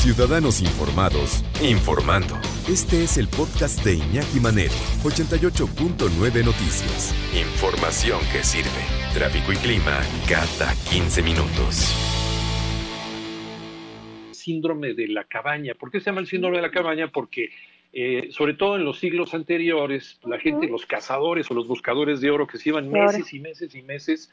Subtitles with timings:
[0.00, 2.34] Ciudadanos Informados, informando.
[2.66, 4.72] Este es el podcast de Iñaki Manero,
[5.04, 7.14] 88.9 Noticias.
[7.38, 8.80] Información que sirve.
[9.12, 11.94] Tráfico y clima cada 15 minutos.
[14.32, 15.74] Síndrome de la cabaña.
[15.74, 17.08] ¿Por qué se llama el síndrome de la cabaña?
[17.08, 17.50] Porque
[17.92, 22.30] eh, sobre todo en los siglos anteriores, la gente, los cazadores o los buscadores de
[22.30, 24.30] oro que se iban meses y meses y meses,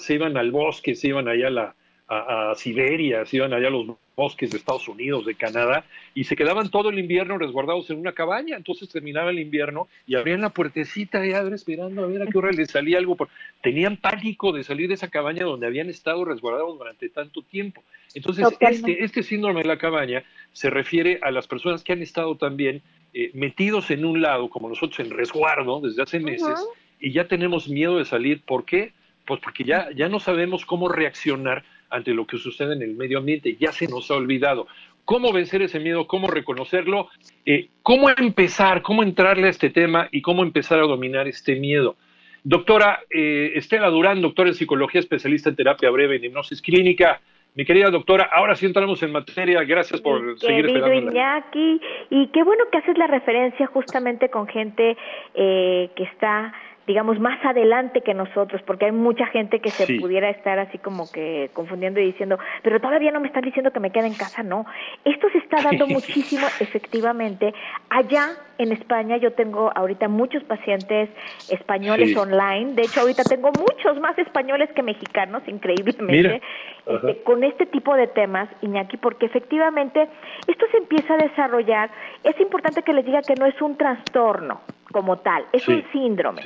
[0.00, 1.74] se iban al bosque, se iban allá a la,
[2.08, 5.84] a, Siberia, se iban allá a los bosques de Estados Unidos, de Canadá,
[6.14, 8.56] y se quedaban todo el invierno resguardados en una cabaña.
[8.56, 12.52] Entonces terminaba el invierno y abrían la puertecita y esperando a ver a qué hora
[12.52, 13.16] les salía algo.
[13.62, 17.82] Tenían pánico de salir de esa cabaña donde habían estado resguardados durante tanto tiempo.
[18.14, 22.36] Entonces, este, este síndrome de la cabaña se refiere a las personas que han estado
[22.36, 22.82] también
[23.14, 26.64] eh, metidos en un lado, como nosotros en resguardo desde hace meses,
[27.00, 28.42] y ya tenemos miedo de salir.
[28.42, 28.92] ¿Por qué?
[29.26, 33.18] Pues porque ya, ya no sabemos cómo reaccionar ante lo que sucede en el medio
[33.18, 33.56] ambiente.
[33.58, 34.66] Ya se nos ha olvidado.
[35.04, 36.06] ¿Cómo vencer ese miedo?
[36.06, 37.08] ¿Cómo reconocerlo?
[37.44, 38.82] Eh, ¿Cómo empezar?
[38.82, 40.08] ¿Cómo entrarle a este tema?
[40.10, 41.96] ¿Y cómo empezar a dominar este miedo?
[42.42, 47.20] Doctora eh, Estela Durán, doctora en psicología, especialista en terapia breve y hipnosis clínica.
[47.54, 49.62] Mi querida doctora, ahora sí entramos en materia.
[49.62, 51.12] Gracias por seguir esperando.
[51.12, 51.80] Iñaki,
[52.10, 54.96] y qué bueno que haces la referencia justamente con gente
[55.34, 56.52] eh, que está
[56.86, 61.10] digamos, más adelante que nosotros, porque hay mucha gente que se pudiera estar así como
[61.10, 64.42] que confundiendo y diciendo, pero todavía no me están diciendo que me quede en casa,
[64.42, 64.66] no.
[65.04, 67.54] Esto se está dando muchísimo, efectivamente.
[67.88, 71.08] Allá en España yo tengo ahorita muchos pacientes
[71.50, 76.42] españoles online, de hecho ahorita tengo muchos más españoles que mexicanos, increíblemente,
[76.86, 80.08] este, con este tipo de temas, Iñaki, porque efectivamente
[80.46, 81.90] esto se empieza a desarrollar.
[82.22, 84.60] Es importante que les diga que no es un trastorno,
[84.94, 86.40] como tal, es un síndrome.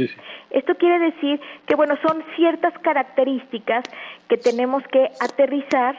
[0.48, 3.84] Esto quiere decir que, bueno, son ciertas características
[4.26, 5.94] que tenemos que aterrizar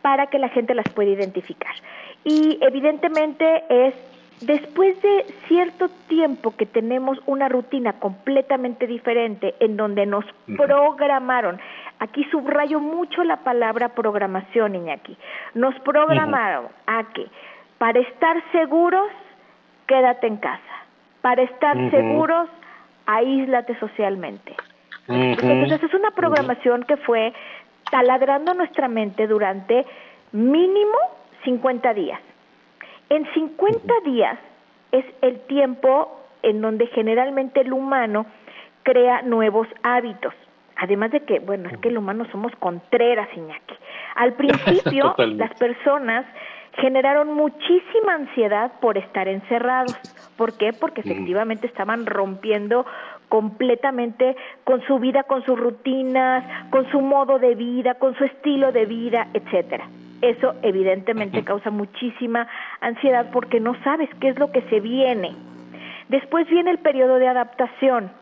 [0.00, 1.74] para que la gente las pueda identificar.
[2.22, 3.94] Y evidentemente es
[4.42, 10.24] después de cierto tiempo que tenemos una rutina completamente diferente en donde nos
[10.56, 11.58] programaron,
[11.98, 15.16] aquí subrayo mucho la palabra programación, Iñaki,
[15.54, 17.26] nos programaron a que
[17.78, 19.10] para estar seguros,
[19.88, 20.78] quédate en casa
[21.28, 22.48] para estar seguros,
[23.04, 24.56] aíslate socialmente.
[25.08, 27.34] Entonces es una programación que fue
[27.90, 29.84] taladrando nuestra mente durante
[30.32, 30.96] mínimo
[31.44, 32.18] 50 días.
[33.10, 34.38] En 50 días
[34.90, 38.24] es el tiempo en donde generalmente el humano
[38.82, 40.32] crea nuevos hábitos.
[40.76, 43.74] Además de que, bueno, es que el humano somos contreras, Iñaki.
[44.14, 46.24] Al principio, las personas
[46.78, 49.94] generaron muchísima ansiedad por estar encerrados.
[50.38, 50.72] ¿Por qué?
[50.72, 52.86] Porque efectivamente estaban rompiendo
[53.28, 58.70] completamente con su vida, con sus rutinas, con su modo de vida, con su estilo
[58.70, 59.88] de vida, etcétera.
[60.22, 62.46] Eso evidentemente causa muchísima
[62.80, 65.34] ansiedad porque no sabes qué es lo que se viene.
[66.08, 68.12] Después viene el periodo de adaptación,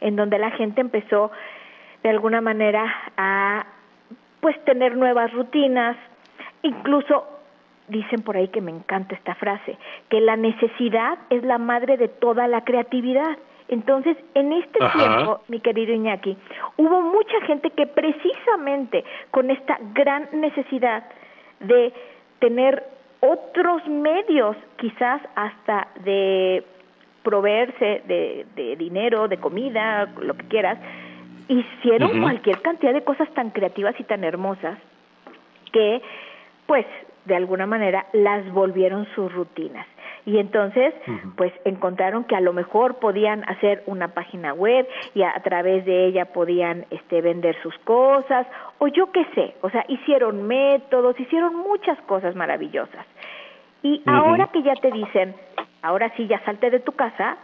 [0.00, 1.30] en donde la gente empezó
[2.02, 3.66] de alguna manera a
[4.40, 5.96] pues tener nuevas rutinas,
[6.62, 7.31] incluso
[7.88, 9.76] dicen por ahí que me encanta esta frase,
[10.08, 13.36] que la necesidad es la madre de toda la creatividad.
[13.68, 16.36] Entonces, en este tiempo, mi querido Iñaki,
[16.76, 21.04] hubo mucha gente que precisamente con esta gran necesidad
[21.60, 21.92] de
[22.38, 22.82] tener
[23.20, 26.64] otros medios, quizás hasta de
[27.22, 30.78] proveerse de, dinero, de comida, lo que quieras,
[31.48, 34.76] hicieron cualquier cantidad de cosas tan creativas y tan hermosas
[35.72, 36.02] que,
[36.66, 36.84] pues,
[37.24, 39.86] de alguna manera las volvieron sus rutinas.
[40.24, 40.94] Y entonces,
[41.36, 46.06] pues encontraron que a lo mejor podían hacer una página web y a, través de
[46.06, 48.46] ella podían este, vender sus cosas,
[48.78, 53.04] o yo qué sé, o sea, hicieron métodos, hicieron muchas cosas maravillosas.
[53.82, 55.34] Y ahora que ya te dicen,
[55.82, 57.36] ahora sí, ya salte de tu casa,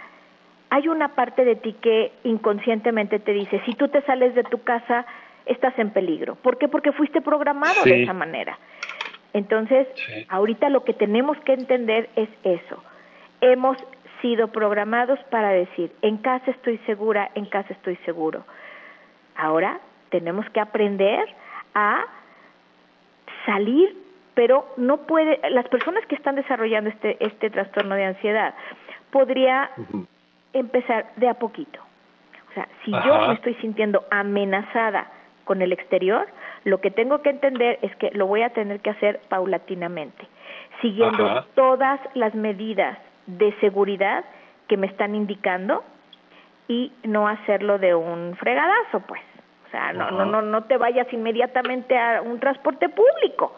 [0.71, 4.63] hay una parte de ti que inconscientemente te dice, si tú te sales de tu
[4.63, 5.05] casa,
[5.47, 6.37] estás en peligro.
[6.37, 6.69] ¿Por qué?
[6.69, 8.57] Porque fuiste programado de esa manera.
[9.33, 9.87] Entonces,
[10.29, 12.83] ahorita lo que tenemos que entender es eso.
[13.41, 13.77] Hemos
[14.23, 18.45] sido programados para decir, en casa estoy segura, en casa estoy seguro.
[19.37, 19.81] Ahora
[20.11, 21.25] tenemos que aprender
[21.75, 22.05] a
[23.47, 23.97] salir,
[24.35, 28.55] pero no puede, las personas que están desarrollando este, este trastorno de ansiedad,
[29.11, 29.71] podría
[30.53, 31.81] empezar de a poquito.
[32.51, 35.09] O sea, si yo me estoy sintiendo amenazada
[35.45, 36.27] con el exterior,
[36.69, 40.29] lo que tengo que entender es que lo voy a tener que hacer paulatinamente,
[40.83, 44.25] siguiendo todas las medidas de seguridad
[44.69, 45.83] que me están indicando
[46.69, 49.23] y no hacerlo de un fregadazo, pues.
[49.67, 53.55] O sea, no, no, no, no te vayas inmediatamente a un transporte público,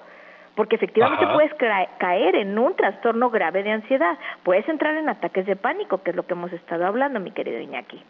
[0.55, 1.53] porque efectivamente puedes
[1.99, 6.17] caer en un trastorno grave de ansiedad, puedes entrar en ataques de pánico, que es
[6.17, 8.03] lo que hemos estado hablando, mi querido Iñaki.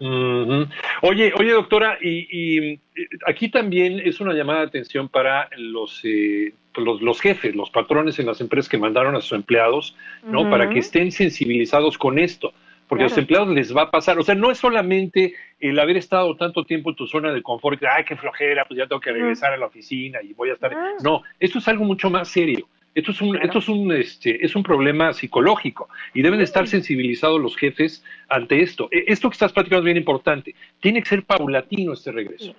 [0.00, 2.78] Oye, oye, doctora, y,
[3.26, 8.18] aquí también es una llamada de atención para los, eh, los, los, jefes, los patrones
[8.18, 10.48] en las empresas que mandaron a sus empleados, ¿no?
[10.48, 12.52] Para que estén sensibilizados con esto,
[12.88, 14.18] porque a los empleados les va a pasar.
[14.18, 17.78] O sea, no es solamente el haber estado tanto tiempo en tu zona de confort,
[17.78, 20.54] que, ay, qué flojera, pues ya tengo que regresar a la oficina y voy a
[20.54, 20.72] estar.
[20.74, 20.94] Ah.
[21.04, 22.66] No, esto es algo mucho más serio.
[22.94, 27.40] Esto es un, esto es un, este, es un problema psicológico y deben estar sensibilizados
[27.40, 28.88] los jefes ante esto.
[28.90, 30.54] E, esto que estás platicando es bien importante.
[30.80, 32.54] Tiene que ser paulatino este regreso.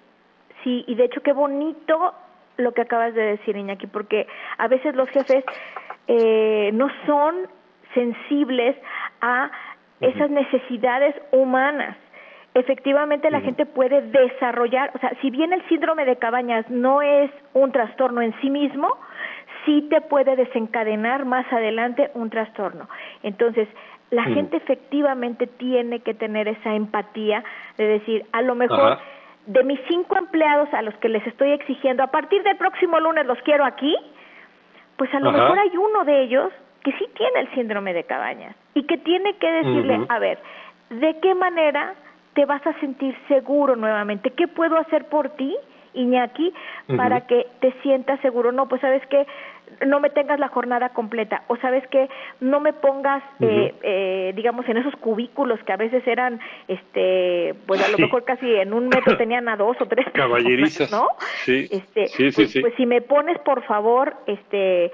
[0.64, 2.14] Sí, y de hecho qué bonito
[2.58, 5.44] lo que acabas de decir, Iñaki, porque a veces los jefes
[6.08, 7.48] eh, no son
[7.94, 8.76] sensibles
[9.22, 9.52] a
[10.00, 11.98] esas necesidades humanas.
[12.54, 17.32] Efectivamente, la gente puede desarrollar, o sea, si bien el síndrome de cabañas no es
[17.54, 18.98] un trastorno en sí mismo,
[19.66, 22.88] sí te puede desencadenar más adelante un trastorno.
[23.24, 23.68] Entonces,
[24.10, 27.44] la gente efectivamente tiene que tener esa empatía
[27.78, 29.00] de decir, a lo mejor
[29.46, 33.26] de mis cinco empleados a los que les estoy exigiendo, a partir del próximo lunes
[33.26, 33.96] los quiero aquí,
[34.98, 36.52] pues a lo mejor hay uno de ellos
[36.84, 40.40] que sí tiene el síndrome de cabañas y que tiene que decirle, a ver,
[40.90, 41.94] ¿de qué manera
[42.34, 44.32] te vas a sentir seguro nuevamente?
[44.32, 45.56] ¿Qué puedo hacer por ti?
[45.94, 46.54] Iñaki,
[46.96, 48.52] para que te sientas seguro.
[48.52, 49.26] No, pues sabes que
[49.86, 52.10] no me tengas la jornada completa o sabes que
[52.40, 57.84] no me pongas eh, eh, digamos en esos cubículos que a veces eran este pues
[57.84, 60.92] a lo mejor casi en un metro tenían a dos o tres caballerizas.
[60.92, 61.08] no
[61.46, 61.68] sí.
[61.72, 64.92] Este pues, pues, si me pones por favor este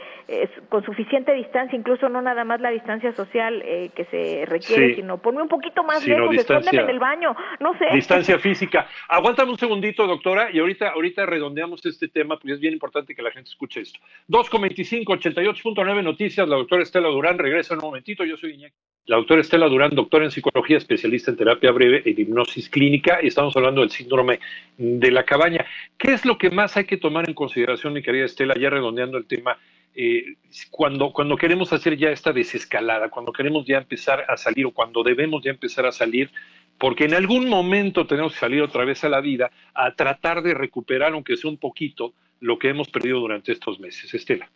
[0.70, 5.18] con suficiente distancia incluso no nada más la distancia social eh, que se requiere sino
[5.18, 7.86] ponme un poquito más lejos escóndeme en el baño no sé.
[7.94, 8.88] Distancia física.
[9.08, 13.22] Aguántame un segundito doctora y ahorita ahorita redondeamos este tema porque es bien importante que
[13.22, 14.00] la gente escuche esto.
[14.28, 18.26] Dos 25, 88.9 Noticias, la doctora Estela Durán regresa en un momentito.
[18.26, 18.76] Yo soy Iñaki.
[19.06, 23.28] La doctora Estela Durán, doctora en psicología, especialista en terapia breve e hipnosis clínica, y
[23.28, 24.42] estamos hablando del síndrome
[24.78, 25.66] de la cabaña.
[25.98, 29.18] ¿Qué es lo que más hay que tomar en consideración, mi querida Estela, ya redondeando
[29.18, 29.58] el tema?
[29.96, 30.36] Eh,
[30.70, 35.02] cuando, cuando queremos hacer ya esta desescalada, cuando queremos ya empezar a salir o cuando
[35.02, 36.30] debemos ya empezar a salir,
[36.78, 40.54] porque en algún momento tenemos que salir otra vez a la vida a tratar de
[40.54, 44.14] recuperar, aunque sea un poquito, lo que hemos perdido durante estos meses.
[44.14, 44.48] Estela.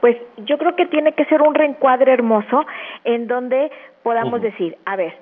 [0.00, 2.66] Pues yo creo que tiene que ser un reencuadre hermoso
[3.04, 3.70] en donde
[4.02, 5.14] podamos decir, a ver,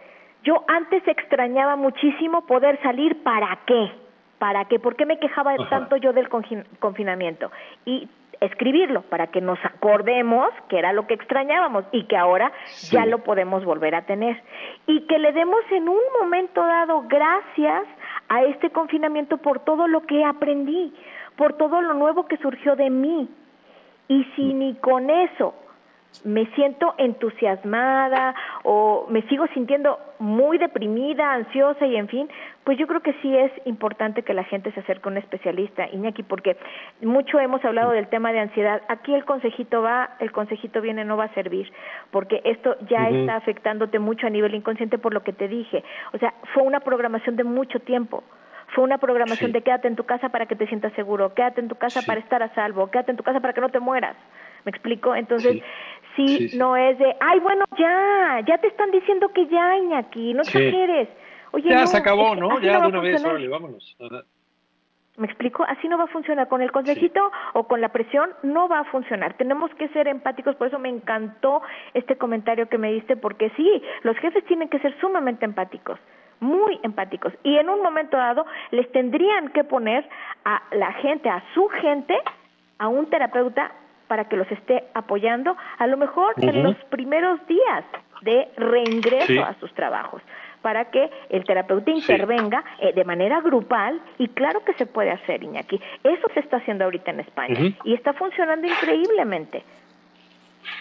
[0.43, 3.90] yo antes extrañaba muchísimo poder salir, ¿para qué?
[4.38, 4.78] ¿Para qué?
[4.78, 7.50] ¿Por qué me quejaba tanto yo del confinamiento?
[7.87, 8.08] Y
[8.40, 12.52] escribirlo para que nos acordemos que era lo que extrañábamos y que ahora
[12.90, 14.43] ya lo podemos volver a tener.
[14.87, 17.84] Y que le demos en un momento dado gracias
[18.28, 20.93] a este confinamiento por todo lo que aprendí,
[21.36, 23.28] por todo lo nuevo que surgió de mí.
[24.08, 24.58] Y si mm.
[24.58, 25.54] ni con eso
[26.22, 32.28] me siento entusiasmada o me sigo sintiendo muy deprimida, ansiosa y en fin,
[32.62, 35.88] pues yo creo que sí es importante que la gente se acerque a un especialista,
[35.90, 36.56] Iñaki, porque
[37.02, 38.82] mucho hemos hablado del tema de ansiedad.
[38.88, 41.70] Aquí el consejito va, el consejito viene, no va a servir,
[42.10, 45.82] porque esto ya está afectándote mucho a nivel inconsciente por lo que te dije.
[46.12, 48.22] O sea, fue una programación de mucho tiempo
[48.75, 51.69] fue una programación de quédate en tu casa para que te sientas seguro, quédate en
[51.69, 54.17] tu casa para estar a salvo, quédate en tu casa para que no te mueras.
[54.65, 55.15] ¿Me explico?
[55.15, 55.63] Entonces,
[56.17, 60.43] sí, no es de, ay, bueno, ya, ya te están diciendo que ya, Iñaki, no
[60.43, 61.08] exageres.
[61.53, 62.60] Oye, ya se acabó, ¿no?
[62.60, 63.96] Ya de una vez, órale, vámonos.
[65.17, 65.65] ¿Me explico?
[65.69, 66.48] Así no va a funcionar.
[66.48, 69.34] Con el consejito o con la presión no va a funcionar.
[69.34, 70.56] Tenemos que ser empáticos.
[70.56, 74.81] Por eso me encantó este comentario que me diste, porque sí, los jefes tienen que
[74.81, 76.01] ser sumamente empáticos
[76.44, 77.32] muy empáticos.
[77.43, 80.08] Y en un momento dado les tendrían que poner
[80.44, 82.17] a la gente, a su gente,
[82.79, 83.72] a un terapeuta
[84.06, 87.84] para que los esté apoyando, a lo mejor en los primeros días
[88.20, 90.22] de reingreso a sus trabajos,
[90.60, 95.43] para que el terapeuta intervenga eh, de manera grupal y claro que se puede hacer,
[95.43, 95.81] Iñaki.
[96.03, 99.65] Eso se está haciendo ahorita en España y está funcionando increíblemente.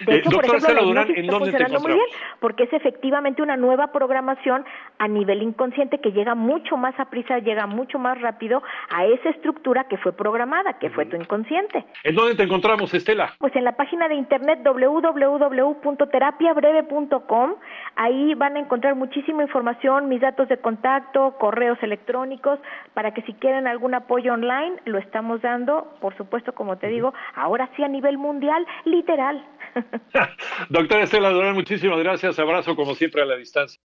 [0.05, 2.05] De eh, hecho, por ejemplo, la hipnosis está funcionando muy bien,
[2.39, 4.63] porque es efectivamente una nueva programación
[4.97, 9.29] a nivel inconsciente que llega mucho más a prisa, llega mucho más rápido a esa
[9.29, 11.85] estructura que fue programada, que fue tu inconsciente.
[12.03, 13.33] ¿En dónde te encontramos, Estela?
[13.39, 17.55] Pues en la página de internet www.terapiabreve.com.
[17.95, 22.59] Ahí van a encontrar muchísima información, mis datos de contacto, correos electrónicos,
[22.93, 27.13] para que si quieren algún apoyo online, lo estamos dando, por supuesto, como te digo,
[27.35, 29.43] ahora sí a nivel mundial, literal.
[30.70, 32.39] Doctora Estela Durán, muchísimas gracias.
[32.39, 33.82] Abrazo como siempre a la distancia.